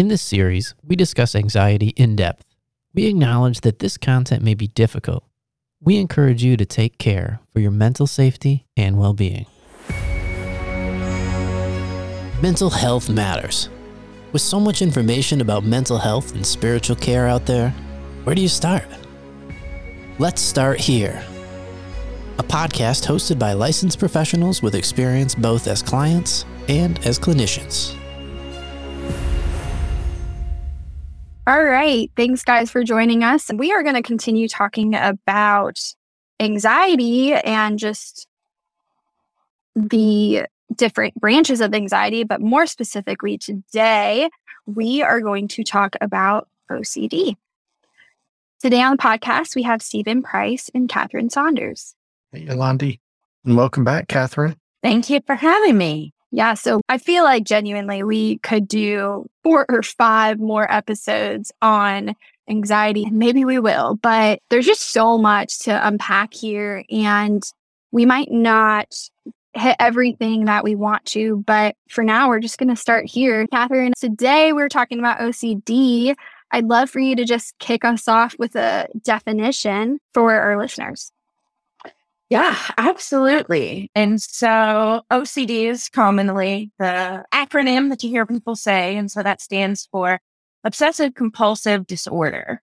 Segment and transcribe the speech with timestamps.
[0.00, 2.46] In this series, we discuss anxiety in depth.
[2.94, 5.24] We acknowledge that this content may be difficult.
[5.78, 9.44] We encourage you to take care for your mental safety and well being.
[12.40, 13.68] Mental health matters.
[14.32, 17.68] With so much information about mental health and spiritual care out there,
[18.24, 18.84] where do you start?
[20.18, 21.22] Let's start here.
[22.38, 27.99] A podcast hosted by licensed professionals with experience both as clients and as clinicians.
[31.46, 32.10] All right.
[32.16, 33.50] Thanks, guys, for joining us.
[33.52, 35.80] We are going to continue talking about
[36.38, 38.28] anxiety and just
[39.74, 42.24] the different branches of anxiety.
[42.24, 44.28] But more specifically, today,
[44.66, 47.36] we are going to talk about OCD.
[48.60, 51.94] Today on the podcast, we have Steven Price and Catherine Saunders.
[52.32, 53.00] Hey, Yolandi.
[53.44, 54.56] And welcome back, Catherine.
[54.82, 56.12] Thank you for having me.
[56.32, 62.14] Yeah, so I feel like genuinely we could do four or five more episodes on
[62.48, 67.42] anxiety, and maybe we will, but there's just so much to unpack here, and
[67.90, 68.94] we might not
[69.54, 73.46] hit everything that we want to, but for now, we're just going to start here.
[73.48, 76.14] Catherine, today we're talking about OCD.
[76.52, 81.10] I'd love for you to just kick us off with a definition for our listeners.
[82.30, 83.90] Yeah, absolutely.
[83.96, 88.96] And so OCD is commonly the acronym that you hear people say.
[88.96, 90.20] And so that stands for
[90.62, 92.62] obsessive compulsive disorder.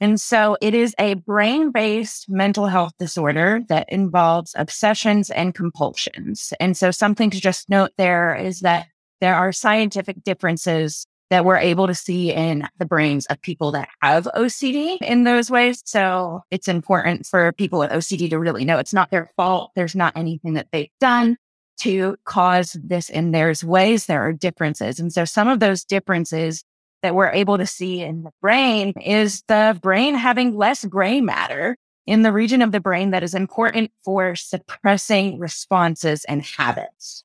[0.00, 6.52] And so it is a brain based mental health disorder that involves obsessions and compulsions.
[6.60, 8.86] And so something to just note there is that
[9.20, 13.88] there are scientific differences that we're able to see in the brains of people that
[14.02, 15.82] have OCD in those ways.
[15.86, 19.70] So it's important for people with OCD to really know it's not their fault.
[19.74, 21.38] There's not anything that they've done
[21.78, 24.04] to cause this in There's ways.
[24.04, 25.00] There are differences.
[25.00, 26.64] And so some of those differences
[27.02, 31.78] that we're able to see in the brain is the brain having less gray matter
[32.06, 37.24] in the region of the brain that is important for suppressing responses and habits.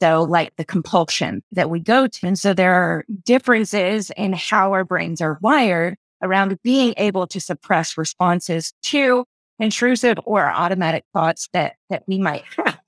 [0.00, 2.26] So like the compulsion that we go to.
[2.26, 7.40] And so there are differences in how our brains are wired around being able to
[7.40, 9.24] suppress responses to
[9.58, 12.78] intrusive or automatic thoughts that, that we might have.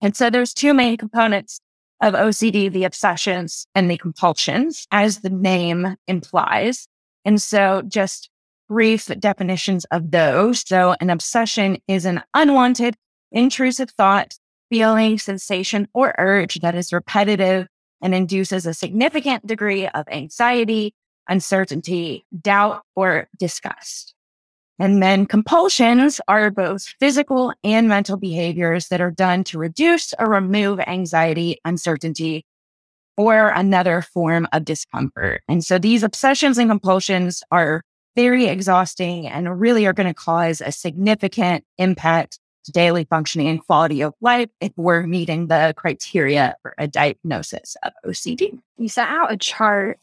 [0.00, 1.60] And so there's two main components
[2.02, 6.86] of OCD, the obsessions and the compulsions, as the name implies.
[7.24, 8.28] And so just
[8.68, 10.60] brief definitions of those.
[10.66, 12.96] So an obsession is an unwanted,
[13.32, 14.34] intrusive thought
[14.70, 17.66] feeling, sensation, or urge that is repetitive
[18.02, 20.94] and induces a significant degree of anxiety,
[21.28, 24.14] uncertainty, doubt, or disgust.
[24.78, 30.28] And then compulsions are both physical and mental behaviors that are done to reduce or
[30.28, 32.44] remove anxiety, uncertainty,
[33.16, 35.42] or another form of discomfort.
[35.48, 37.82] And so these obsessions and compulsions are
[38.16, 42.38] very exhausting and really are going to cause a significant impact
[42.72, 47.92] daily functioning and quality of life if we're meeting the criteria for a diagnosis of
[48.06, 48.58] OCD.
[48.78, 49.98] You sent out a chart,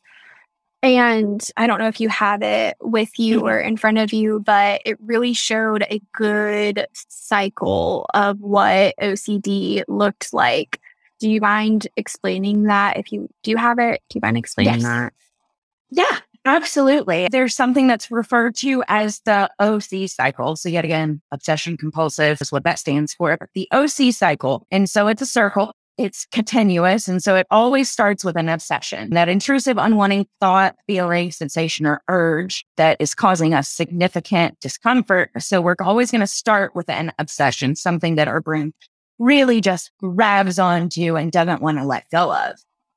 [0.83, 3.47] and I don't know if you have it with you mm-hmm.
[3.47, 9.83] or in front of you, but it really showed a good cycle of what OCD
[9.87, 10.79] looked like.
[11.19, 12.97] Do you mind explaining that?
[12.97, 14.83] If you do you have it, do you mind explaining yes.
[14.83, 15.13] that?
[15.91, 17.27] Yeah, Absolutely.
[17.31, 20.55] There's something that's referred to as the OC cycle.
[20.55, 24.65] So, yet again, obsession compulsive is what that stands for, the OC cycle.
[24.71, 27.07] And so it's a circle, it's continuous.
[27.07, 32.01] And so it always starts with an obsession, that intrusive, unwanted thought, feeling, sensation, or
[32.07, 35.29] urge that is causing us significant discomfort.
[35.37, 38.73] So, we're always going to start with an obsession, something that our brain
[39.19, 42.55] really just grabs onto and doesn't want to let go of.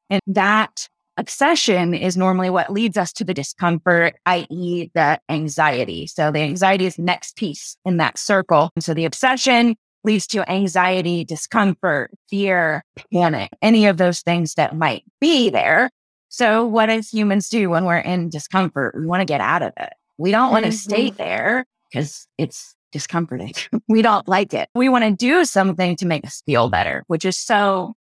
[0.09, 6.07] And that obsession is normally what leads us to the discomfort, i.e., the anxiety.
[6.07, 8.71] So the anxiety is next piece in that circle.
[8.77, 14.77] And so the obsession leads to anxiety, discomfort, fear, panic, any of those things that
[14.77, 15.91] might be there.
[16.29, 18.95] So what does humans do when we're in discomfort?
[18.99, 19.93] We want to get out of it.
[20.19, 20.91] We don't want to mm-hmm.
[20.91, 23.53] stay there because it's discomforting.
[23.89, 24.69] we don't like it.
[24.75, 27.95] We want to do something to make us feel better, which is so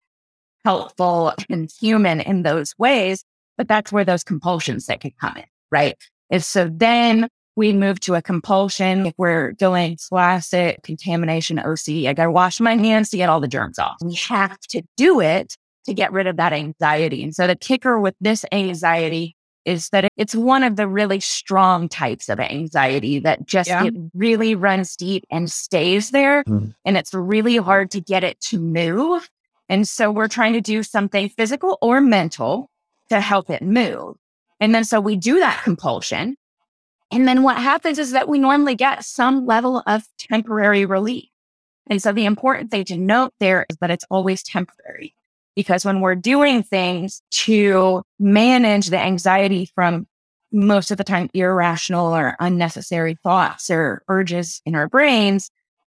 [0.64, 3.24] helpful and human in those ways.
[3.56, 5.96] But that's where those compulsions that could come in, right?
[6.30, 9.06] And so then we move to a compulsion.
[9.06, 13.40] If we're doing classic contamination OCD, I got to wash my hands to get all
[13.40, 13.96] the germs off.
[14.02, 17.22] We have to do it to get rid of that anxiety.
[17.22, 21.88] And so the kicker with this anxiety is that it's one of the really strong
[21.88, 23.84] types of anxiety that just yeah.
[23.84, 26.44] it really runs deep and stays there.
[26.44, 26.74] Mm.
[26.84, 29.28] And it's really hard to get it to move
[29.70, 32.68] and so we're trying to do something physical or mental
[33.08, 34.16] to help it move.
[34.58, 36.36] And then so we do that compulsion.
[37.12, 41.28] And then what happens is that we normally get some level of temporary relief.
[41.88, 45.14] And so the important thing to note there is that it's always temporary
[45.54, 50.08] because when we're doing things to manage the anxiety from
[50.52, 55.48] most of the time irrational or unnecessary thoughts or urges in our brains,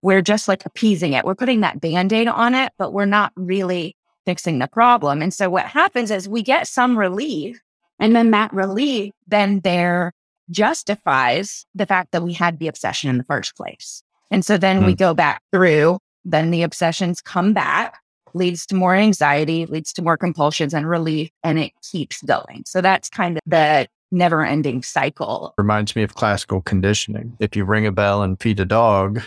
[0.05, 1.25] we're just like appeasing it.
[1.25, 5.19] We're putting that band aid on it, but we're not really fixing the problem.
[5.19, 7.59] And so what happens is we get some relief
[7.97, 10.11] and then that relief then there
[10.51, 14.03] justifies the fact that we had the obsession in the first place.
[14.29, 14.85] And so then mm.
[14.85, 17.97] we go back through, then the obsessions come back,
[18.35, 22.61] leads to more anxiety, leads to more compulsions and relief, and it keeps going.
[22.67, 25.55] So that's kind of the never ending cycle.
[25.57, 27.35] Reminds me of classical conditioning.
[27.39, 29.23] If you ring a bell and feed a dog,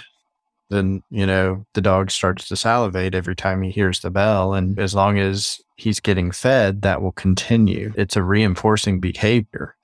[0.71, 4.55] then, you know, the dog starts to salivate every time he hears the bell.
[4.55, 7.93] And as long as he's getting fed, that will continue.
[7.97, 9.75] It's a reinforcing behavior.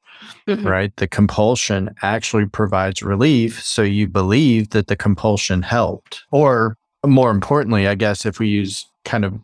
[0.49, 0.67] Mm-hmm.
[0.67, 0.97] Right.
[0.97, 3.63] The compulsion actually provides relief.
[3.63, 6.23] So you believe that the compulsion helped.
[6.31, 9.35] Or more importantly, I guess, if we use kind of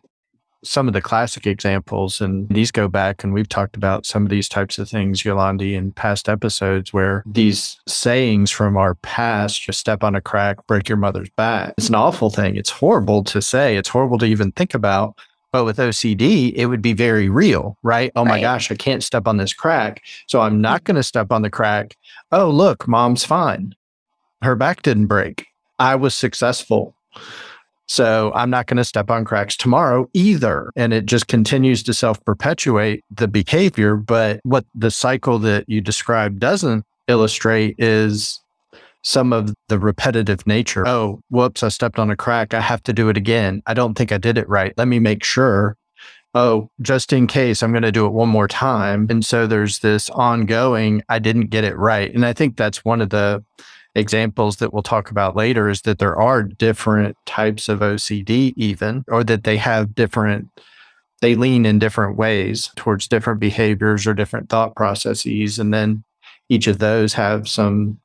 [0.63, 4.29] some of the classic examples, and these go back, and we've talked about some of
[4.29, 9.79] these types of things, Yolandi, in past episodes, where these sayings from our past, just
[9.79, 11.73] step on a crack, break your mother's back.
[11.77, 12.55] It's an awful thing.
[12.55, 13.77] It's horrible to say.
[13.77, 15.15] It's horrible to even think about.
[15.51, 18.11] But with OCD, it would be very real, right?
[18.15, 18.41] Oh my right.
[18.41, 20.01] gosh, I can't step on this crack.
[20.27, 20.93] So I'm not mm-hmm.
[20.93, 21.97] going to step on the crack.
[22.31, 23.75] Oh, look, mom's fine.
[24.41, 25.47] Her back didn't break.
[25.77, 26.95] I was successful.
[27.91, 30.71] So I'm not going to step on cracks tomorrow either.
[30.77, 33.97] And it just continues to self perpetuate the behavior.
[33.97, 38.39] But what the cycle that you described doesn't illustrate is
[39.01, 40.87] some of the repetitive nature.
[40.87, 42.53] Oh, whoops, I stepped on a crack.
[42.53, 43.61] I have to do it again.
[43.65, 44.73] I don't think I did it right.
[44.77, 45.75] Let me make sure.
[46.33, 49.07] Oh, just in case, I'm going to do it one more time.
[49.09, 52.13] And so there's this ongoing, I didn't get it right.
[52.15, 53.43] And I think that's one of the
[53.95, 59.03] examples that we'll talk about later is that there are different types of OCD, even,
[59.07, 60.47] or that they have different,
[61.21, 65.59] they lean in different ways towards different behaviors or different thought processes.
[65.59, 66.03] And then
[66.49, 67.99] each of those have some,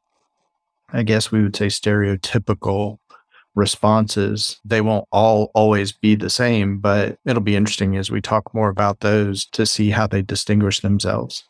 [0.93, 2.99] I guess we would say, stereotypical
[3.55, 4.61] responses.
[4.65, 8.69] They won't all always be the same, but it'll be interesting as we talk more
[8.69, 11.44] about those to see how they distinguish themselves.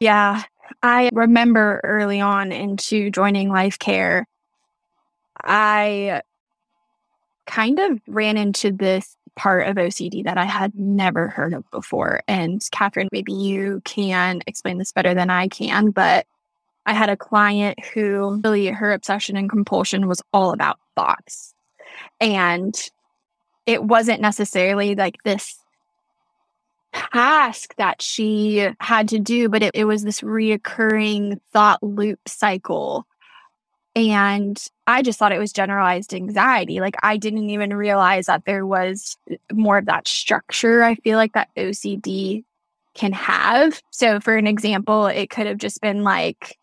[0.00, 0.44] Yeah.
[0.82, 4.26] I remember early on into joining Life Care,
[5.42, 6.22] I
[7.46, 12.22] kind of ran into this part of OCD that I had never heard of before.
[12.28, 16.26] And Catherine, maybe you can explain this better than I can, but
[16.86, 21.54] I had a client who really her obsession and compulsion was all about thoughts.
[22.20, 22.74] And
[23.66, 25.58] it wasn't necessarily like this
[26.92, 33.06] task that she had to do, but it, it was this reoccurring thought loop cycle.
[33.94, 36.80] And I just thought it was generalized anxiety.
[36.80, 39.16] Like I didn't even realize that there was
[39.52, 40.84] more of that structure.
[40.84, 42.44] I feel like that OCD
[42.94, 43.80] can have.
[43.90, 46.58] So, for an example, it could have just been like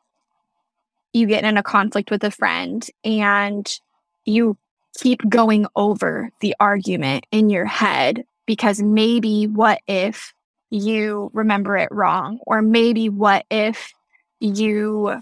[1.13, 3.79] you get in a conflict with a friend and
[4.25, 4.57] you
[4.97, 10.33] keep going over the argument in your head because maybe what if
[10.69, 12.39] you remember it wrong?
[12.45, 13.93] Or maybe what if
[14.39, 15.21] you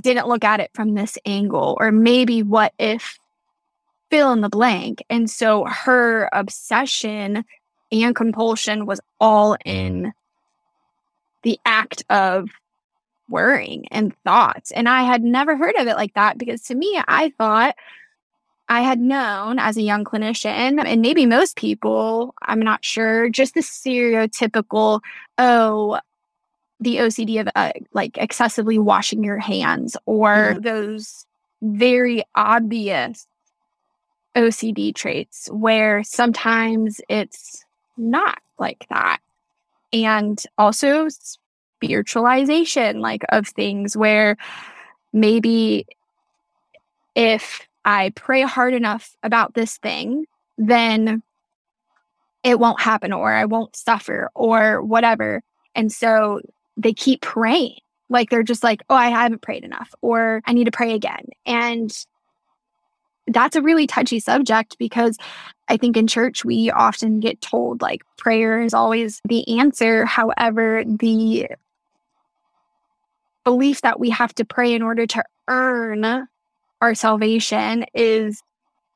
[0.00, 1.76] didn't look at it from this angle?
[1.80, 3.18] Or maybe what if
[4.10, 5.02] fill in the blank?
[5.10, 7.44] And so her obsession
[7.90, 10.12] and compulsion was all in
[11.42, 12.48] the act of
[13.28, 14.70] worrying and thoughts.
[14.70, 17.74] And I had never heard of it like that because to me, I thought
[18.72, 23.52] I had known as a young clinician, and maybe most people, I'm not sure, just
[23.52, 25.02] the stereotypical,
[25.36, 26.00] oh,
[26.80, 30.60] the OCD of uh, like excessively washing your hands or mm-hmm.
[30.60, 31.26] those
[31.60, 33.26] very obvious
[34.34, 37.66] OCD traits where sometimes it's
[37.98, 39.18] not like that.
[39.92, 44.38] And also spiritualization, like of things where
[45.12, 45.84] maybe
[47.14, 50.26] if I pray hard enough about this thing,
[50.58, 51.22] then
[52.42, 55.42] it won't happen or I won't suffer or whatever.
[55.74, 56.40] And so
[56.76, 57.76] they keep praying.
[58.08, 61.26] Like they're just like, oh, I haven't prayed enough or I need to pray again.
[61.46, 61.90] And
[63.26, 65.16] that's a really touchy subject because
[65.68, 70.04] I think in church we often get told like prayer is always the answer.
[70.04, 71.48] However, the
[73.44, 76.28] belief that we have to pray in order to earn
[76.82, 78.42] our salvation is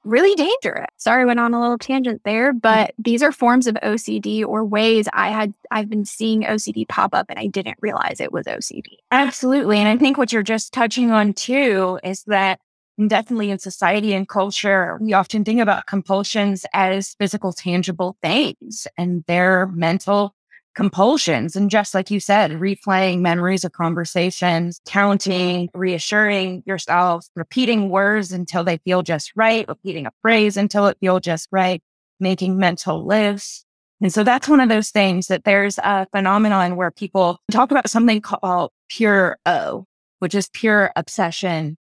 [0.05, 0.87] really dangerous.
[0.97, 2.59] Sorry, I went on a little tangent there, mm-hmm.
[2.59, 7.15] but these are forms of OCD or ways I had I've been seeing OCD pop
[7.15, 8.99] up and I didn't realize it was OCD.
[9.11, 9.79] Absolutely.
[9.79, 12.61] And I think what you're just touching on too is that
[13.09, 19.25] definitely in society and culture, we often think about compulsions as physical, tangible things and
[19.27, 20.36] they're mental
[20.77, 21.57] compulsions.
[21.57, 28.63] And just like you said, replaying memories of conversations, counting, reassuring yourself, repeating words until
[28.63, 31.83] they feel just right, repeating a phrase until it feels just right,
[32.21, 33.65] making mental lists.
[34.03, 37.89] And so that's one of those things that there's a phenomenon where people talk about
[37.89, 39.87] something called pure O,
[40.19, 41.79] which is pure obsession,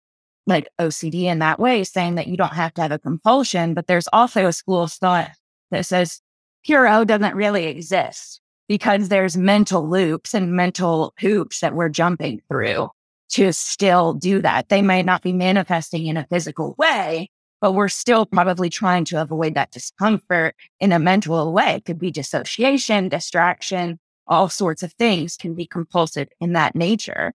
[0.49, 3.73] like OCD in that way, saying that you don't have to have a compulsion.
[3.75, 5.31] But there's also a school of thought
[5.71, 6.21] that says
[6.65, 12.41] pure O doesn't really exist because there's mental loops and mental hoops that we're jumping
[12.47, 12.89] through
[13.29, 14.69] to still do that.
[14.69, 19.21] They may not be manifesting in a physical way, but we're still probably trying to
[19.21, 21.71] avoid that discomfort in a mental way.
[21.73, 23.99] It could be dissociation, distraction,
[24.29, 27.33] all sorts of things can be compulsive in that nature.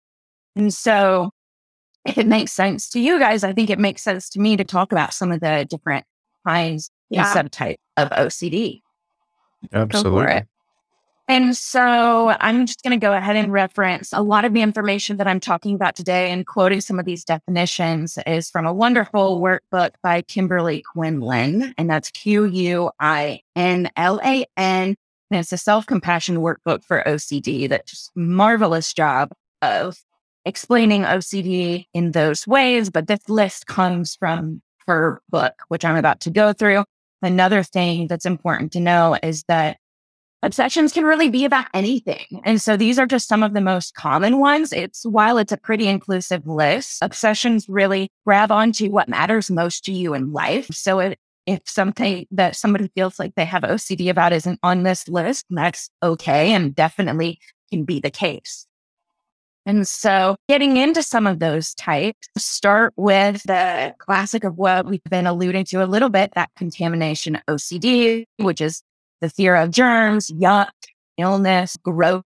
[0.54, 1.32] And so
[2.04, 4.62] if it makes sense to you guys, I think it makes sense to me to
[4.62, 6.06] talk about some of the different
[6.46, 7.32] kinds yeah.
[7.36, 8.82] and subtype of OCD.
[9.72, 10.44] Absolutely.
[11.26, 15.16] And so I'm just going to go ahead and reference a lot of the information
[15.16, 19.40] that I'm talking about today and quoting some of these definitions is from a wonderful
[19.40, 21.74] workbook by Kimberly Quinlan.
[21.78, 24.96] And that's Q U I N L A N.
[25.30, 29.96] And it's a self compassion workbook for OCD that just marvelous job of
[30.44, 32.90] explaining OCD in those ways.
[32.90, 36.84] But this list comes from her book, which I'm about to go through.
[37.22, 39.78] Another thing that's important to know is that
[40.44, 42.26] obsessions can really be about anything.
[42.44, 44.72] And so these are just some of the most common ones.
[44.72, 49.92] It's while it's a pretty inclusive list, obsessions really grab onto what matters most to
[49.92, 50.66] you in life.
[50.72, 55.08] So it, if something that somebody feels like they have OCD about isn't on this
[55.08, 57.38] list, that's okay and definitely
[57.70, 58.66] can be the case.
[59.66, 65.02] And so getting into some of those types, start with the classic of what we've
[65.04, 68.82] been alluding to a little bit, that contamination OCD, which is
[69.24, 70.68] the fear of germs, yuck,
[71.16, 72.22] illness, gross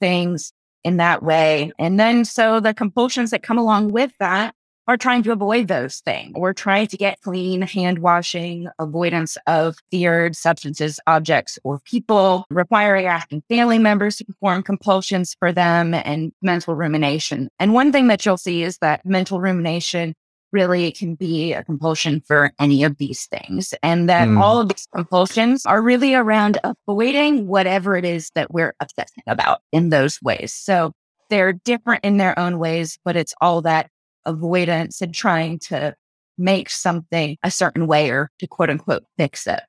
[0.00, 1.70] things in that way.
[1.78, 4.54] And then so the compulsions that come along with that
[4.88, 6.32] are trying to avoid those things.
[6.34, 13.04] We're trying to get clean, hand washing, avoidance of feared substances, objects, or people, requiring
[13.04, 17.50] asking family members to perform compulsions for them and mental rumination.
[17.58, 20.14] And one thing that you'll see is that mental rumination
[20.52, 23.74] really can be a compulsion for any of these things.
[23.82, 24.40] And that mm.
[24.40, 29.60] all of these compulsions are really around avoiding whatever it is that we're obsessing about
[29.72, 30.52] in those ways.
[30.52, 30.92] So
[31.28, 33.90] they're different in their own ways, but it's all that
[34.26, 35.94] avoidance and trying to
[36.36, 39.60] make something a certain way or to quote unquote fix it.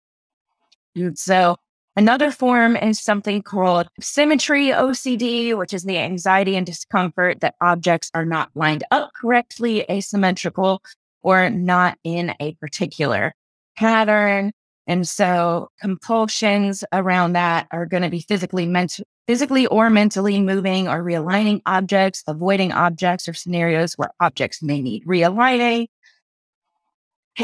[0.96, 1.58] And so
[1.98, 8.10] Another form is something called symmetry OCD, which is the anxiety and discomfort that objects
[8.14, 10.82] are not lined up correctly, asymmetrical,
[11.22, 13.34] or not in a particular
[13.76, 14.54] pattern.
[14.88, 20.88] And so compulsions around that are going to be physically, ment- physically or mentally moving
[20.88, 25.88] or realigning objects, avoiding objects or scenarios where objects may need realigning,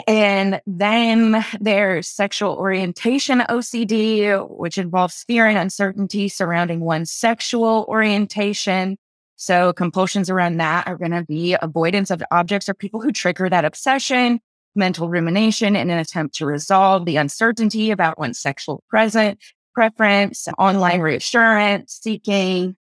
[0.06, 8.98] and then there's sexual orientation OCD, which involves fear and uncertainty surrounding one's sexual orientation.
[9.38, 13.50] So compulsions around that are going to be avoidance of objects or people who trigger
[13.50, 14.41] that obsession,
[14.75, 19.39] mental rumination in an attempt to resolve the uncertainty about one's sexual present
[19.74, 22.75] preference, online reassurance, seeking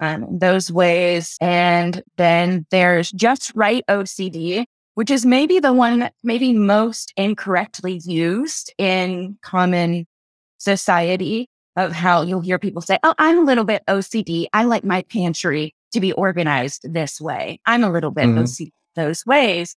[0.00, 1.36] um, those ways.
[1.42, 4.64] And then there's just right OCD,
[4.98, 10.04] which is maybe the one that maybe most incorrectly used in common
[10.58, 14.46] society of how you'll hear people say, Oh, I'm a little bit OCD.
[14.52, 17.60] I like my pantry to be organized this way.
[17.64, 18.38] I'm a little bit mm-hmm.
[18.38, 19.76] OCD those ways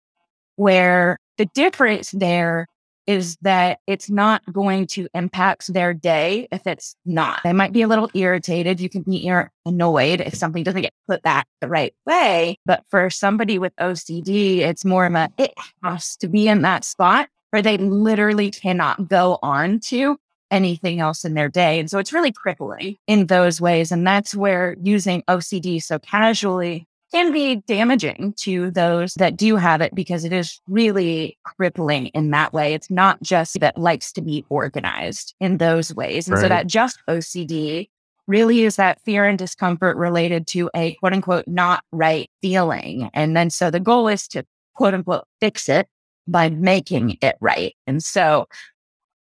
[0.55, 2.65] where the difference there
[3.07, 7.41] is that it's not going to impact their day if it's not.
[7.43, 8.79] They might be a little irritated.
[8.79, 9.31] You can be
[9.65, 12.57] annoyed if something doesn't get put back the right way.
[12.65, 15.53] But for somebody with OCD, it's more of a, it
[15.83, 20.17] has to be in that spot where they literally cannot go on to
[20.51, 21.79] anything else in their day.
[21.79, 23.91] And so it's really crippling in those ways.
[23.91, 29.81] And that's where using OCD so casually can be damaging to those that do have
[29.81, 32.73] it because it is really crippling in that way.
[32.73, 36.27] It's not just that likes to be organized in those ways.
[36.27, 36.41] And right.
[36.41, 37.89] so that just OCD
[38.27, 43.09] really is that fear and discomfort related to a quote unquote not right feeling.
[43.13, 45.87] And then so the goal is to quote unquote fix it
[46.27, 47.75] by making it right.
[47.87, 48.47] And so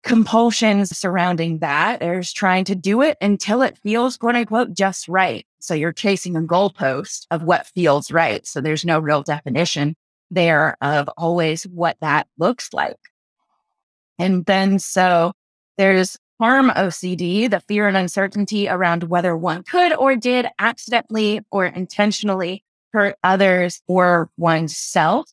[0.04, 2.00] compulsions surrounding that.
[2.00, 5.46] There's trying to do it until it feels quote unquote just right.
[5.60, 8.46] So you're chasing a goalpost of what feels right.
[8.46, 9.96] So there's no real definition
[10.32, 12.98] there of always what that looks like.
[14.18, 15.34] And then so
[15.78, 21.66] there's harm OCD, the fear and uncertainty around whether one could or did accidentally or
[21.66, 25.30] intentionally hurt others or oneself.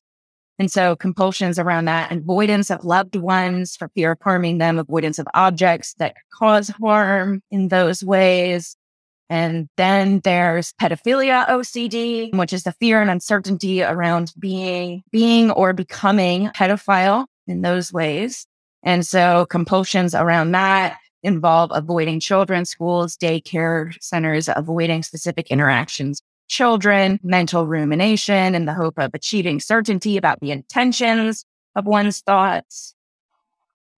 [0.58, 5.18] And so compulsions around that, avoidance of loved ones for fear of harming them, avoidance
[5.18, 8.76] of objects that cause harm in those ways.
[9.30, 15.72] And then there's pedophilia OCD, which is the fear and uncertainty around being, being or
[15.72, 18.46] becoming pedophile in those ways.
[18.82, 27.20] And so compulsions around that involve avoiding children, schools, daycare centers, avoiding specific interactions children,
[27.22, 31.44] mental rumination in the hope of achieving certainty about the intentions
[31.76, 32.94] of one's thoughts.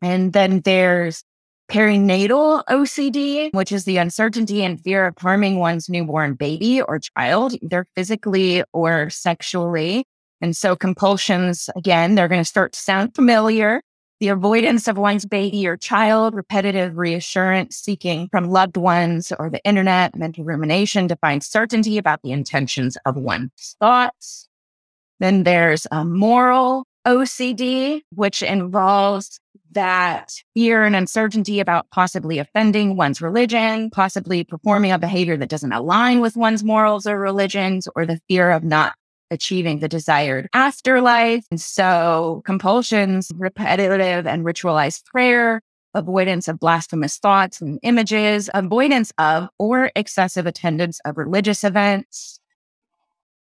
[0.03, 1.25] And then there's
[1.71, 7.55] perinatal OCD, which is the uncertainty and fear of harming one's newborn baby or child,
[7.63, 10.05] either physically or sexually.
[10.41, 13.83] And so compulsions, again, they're going to start to sound familiar
[14.21, 19.65] the avoidance of one's baby or child, repetitive reassurance seeking from loved ones or the
[19.65, 24.47] internet, mental rumination to find certainty about the intentions of one's thoughts.
[25.21, 29.41] Then there's a moral OCD, which involves
[29.73, 35.73] that fear and uncertainty about possibly offending one's religion, possibly performing a behavior that doesn't
[35.73, 38.95] align with one's morals or religions, or the fear of not
[39.31, 41.45] achieving the desired afterlife.
[41.51, 45.63] And so compulsions, repetitive and ritualized prayer,
[45.95, 52.41] avoidance of blasphemous thoughts and images, avoidance of or excessive attendance of religious events.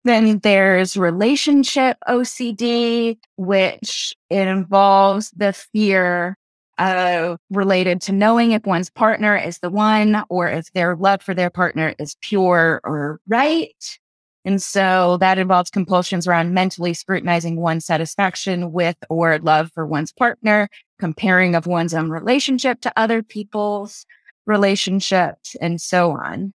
[0.05, 6.37] Then there's relationship OCD, which involves the fear
[6.79, 11.35] uh, related to knowing if one's partner is the one or if their love for
[11.35, 13.99] their partner is pure or right.
[14.45, 20.13] And so that involves compulsions around mentally scrutinizing one's satisfaction with or love for one's
[20.13, 24.05] partner, comparing of one's own relationship to other people's
[24.47, 26.53] relationships, and so on.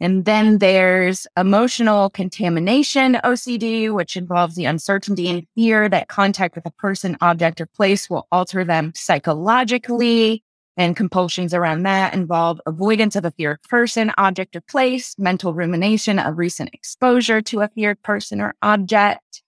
[0.00, 6.64] And then there's emotional contamination OCD, which involves the uncertainty and fear that contact with
[6.64, 10.42] a person, object, or place will alter them psychologically
[10.76, 16.18] and compulsions around that involve avoidance of a feared person, object, or place, mental rumination
[16.18, 19.42] of recent exposure to a feared person or object.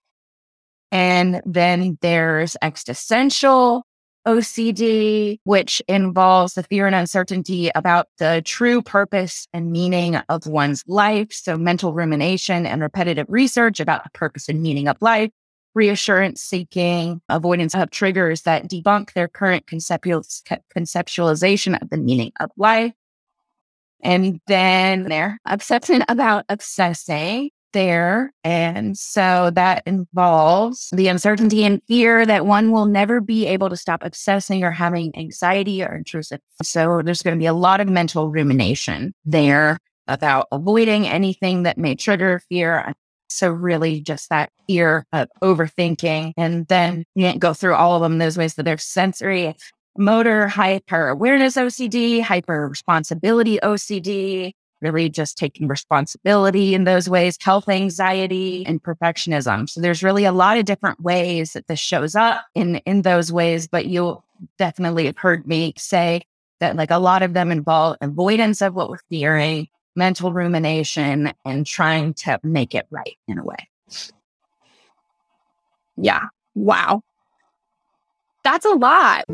[0.91, 3.83] And then there's existential
[4.27, 10.83] OCD, which involves the fear and uncertainty about the true purpose and meaning of one's
[10.87, 11.31] life.
[11.31, 15.31] So mental rumination and repetitive research about the purpose and meaning of life
[15.73, 22.93] reassurance seeking, avoidance of triggers that debunk their current conceptualization of the meaning of life.
[24.01, 28.33] And then they're obsession about obsessing there.
[28.43, 33.77] And so that involves the uncertainty and fear that one will never be able to
[33.77, 36.39] stop obsessing or having anxiety or intrusive.
[36.61, 41.77] So there's going to be a lot of mental rumination there about avoiding anything that
[41.77, 42.93] may trigger fear,
[43.33, 46.33] so really just that fear of overthinking.
[46.37, 49.55] And then you can't go through all of them those ways, but there's sensory,
[49.97, 57.69] motor, hyper awareness OCD, hyper responsibility OCD, really just taking responsibility in those ways, health
[57.69, 59.69] anxiety and perfectionism.
[59.69, 63.31] So there's really a lot of different ways that this shows up in, in those
[63.31, 64.25] ways, but you'll
[64.57, 66.23] definitely have heard me say
[66.59, 71.65] that like a lot of them involve avoidance of what we're fearing, mental rumination and
[71.65, 73.69] trying to make it right in a way.
[75.97, 76.25] Yeah.
[76.55, 77.03] Wow.
[78.43, 79.25] That's a lot.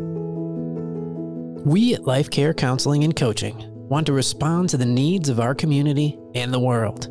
[1.66, 5.54] We at Life Care Counseling and Coaching want to respond to the needs of our
[5.54, 7.06] community and the world.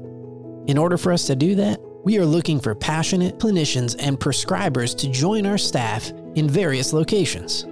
[0.67, 4.97] In order for us to do that, we are looking for passionate clinicians and prescribers
[4.97, 7.65] to join our staff in various locations.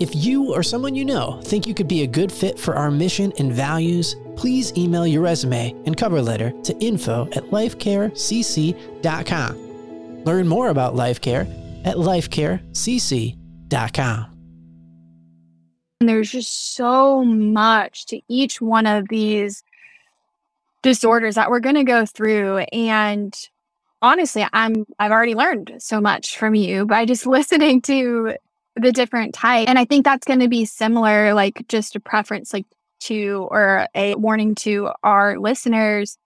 [0.00, 2.90] If you or someone you know think you could be a good fit for our
[2.90, 10.24] mission and values, please email your resume and cover letter to info at lifecarecc.com.
[10.24, 14.26] Learn more about LifeCare at lifecarecc.com.
[16.00, 19.62] And there's just so much to each one of these
[20.80, 23.36] disorders that we're going to go through and
[24.00, 28.32] honestly i'm i've already learned so much from you by just listening to
[28.76, 32.52] the different type and i think that's going to be similar like just a preference
[32.52, 32.66] like
[33.00, 36.18] to or a warning to our listeners,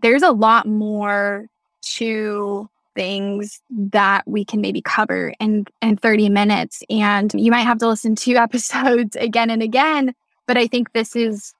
[0.00, 1.46] there's a lot more
[1.82, 7.78] to things that we can maybe cover in in 30 minutes and you might have
[7.78, 10.12] to listen to episodes again and again
[10.46, 11.54] but i think this is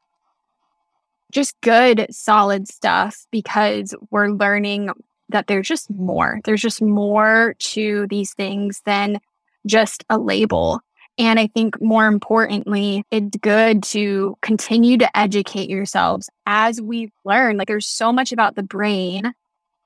[1.30, 4.90] just good solid stuff because we're learning
[5.28, 6.40] that there's just more.
[6.44, 9.20] There's just more to these things than
[9.66, 10.80] just a label
[11.18, 17.56] and I think more importantly, it's good to continue to educate yourselves as we learn.
[17.56, 19.34] Like there's so much about the brain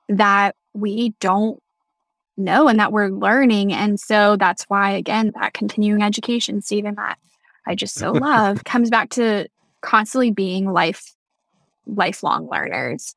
[0.09, 1.59] that we don't
[2.37, 3.73] know and that we're learning.
[3.73, 7.17] And so that's why, again, that continuing education, Steven, that
[7.65, 9.47] I just so love comes back to
[9.81, 11.15] constantly being life,
[11.87, 13.15] lifelong learners.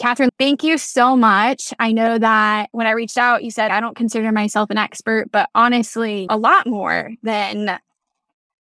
[0.00, 1.72] Catherine, thank you so much.
[1.78, 5.30] I know that when I reached out, you said I don't consider myself an expert,
[5.30, 7.78] but honestly, a lot more than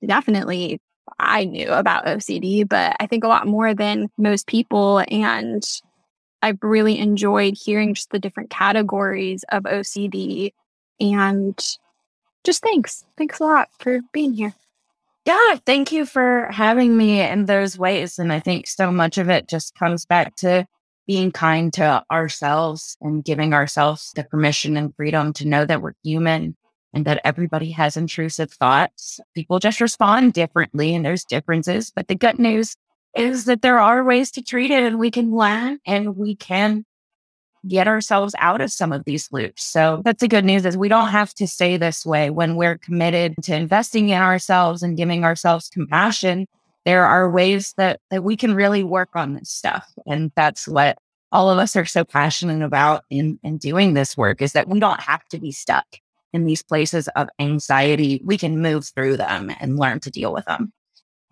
[0.06, 0.80] definitely
[1.20, 5.04] I knew about OCD, but I think a lot more than most people.
[5.10, 5.64] And
[6.42, 10.54] I've really enjoyed hearing just the different categories of OCD.
[11.00, 11.58] And
[12.44, 13.04] just thanks.
[13.18, 14.54] Thanks a lot for being here.
[15.26, 18.18] Yeah, thank you for having me in those ways.
[18.18, 20.66] And I think so much of it just comes back to
[21.08, 25.94] being kind to ourselves and giving ourselves the permission and freedom to know that we're
[26.04, 26.56] human
[26.94, 29.20] and that everybody has intrusive thoughts.
[29.34, 31.92] People just respond differently and there's differences.
[31.96, 32.76] But the good news
[33.16, 36.86] is that there are ways to treat it and we can learn and we can
[37.68, 39.64] get ourselves out of some of these loops.
[39.64, 42.78] So that's the good news is we don't have to stay this way when we're
[42.78, 46.48] committed to investing in ourselves and giving ourselves compassion
[46.88, 50.98] there are ways that that we can really work on this stuff and that's what
[51.34, 54.80] all of us are so passionate about in in doing this work is that we
[54.80, 55.86] don't have to be stuck
[56.34, 58.22] in these places of anxiety.
[58.24, 60.72] We can move through them and learn to deal with them.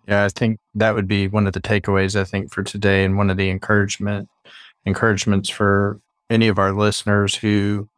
[0.06, 3.16] Yeah i think that would be one of the takeaways i think for today and
[3.16, 4.28] one of the encouragement
[4.84, 7.88] encouragements for any of our listeners who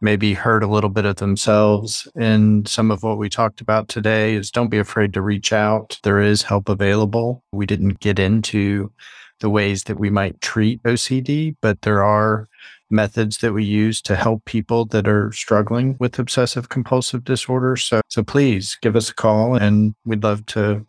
[0.00, 4.34] maybe heard a little bit of themselves in some of what we talked about today
[4.34, 5.98] is don't be afraid to reach out.
[6.02, 7.42] There is help available.
[7.52, 8.92] We didn't get into
[9.40, 12.48] the ways that we might treat OCD, but there are
[12.90, 17.76] methods that we use to help people that are struggling with obsessive compulsive disorder.
[17.76, 20.86] So so please give us a call and we'd love to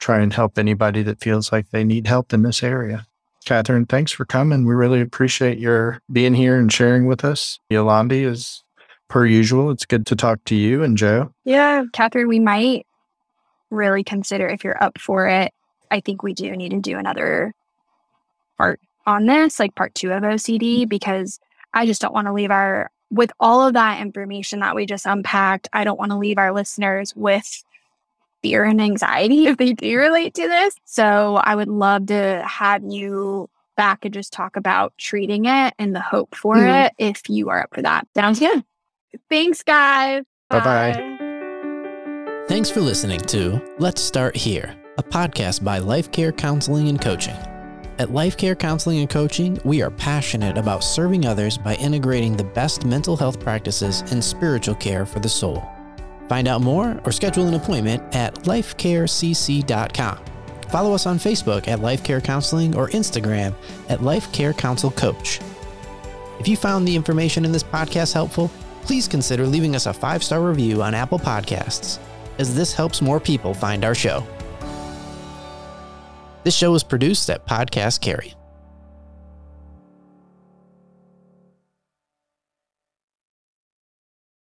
[0.00, 3.06] try and help anybody that feels like they need help in this area.
[3.44, 4.66] Catherine, thanks for coming.
[4.66, 7.58] We really appreciate your being here and sharing with us.
[7.70, 8.62] Yolandi is
[9.08, 9.70] per usual.
[9.70, 11.32] It's good to talk to you and Joe.
[11.44, 12.86] Yeah, Catherine, we might
[13.70, 15.52] really consider if you're up for it.
[15.90, 17.52] I think we do need to do another
[18.58, 21.40] part on this, like part two of OCD, because
[21.74, 25.06] I just don't want to leave our, with all of that information that we just
[25.06, 27.64] unpacked, I don't want to leave our listeners with
[28.42, 30.74] fear and anxiety if they do relate to this.
[30.84, 35.94] So I would love to have you back and just talk about treating it and
[35.94, 36.86] the hope for mm.
[36.86, 38.06] it if you are up for that.
[38.14, 38.62] Sounds good.
[39.28, 40.24] Thanks, guys.
[40.48, 41.16] Bye bye.
[42.48, 47.36] Thanks for listening to Let's Start Here, a podcast by Life Care Counseling and Coaching.
[47.98, 52.44] At Life Care Counseling and Coaching, we are passionate about serving others by integrating the
[52.44, 55.62] best mental health practices and spiritual care for the soul.
[56.30, 60.24] Find out more or schedule an appointment at lifecarecc.com.
[60.70, 63.52] Follow us on Facebook at Life Care Counseling or Instagram
[63.88, 65.40] at Life Care Counsel Coach.
[66.38, 68.48] If you found the information in this podcast helpful,
[68.82, 71.98] please consider leaving us a five star review on Apple Podcasts,
[72.38, 74.24] as this helps more people find our show.
[76.44, 78.34] This show is produced at Podcast Carry.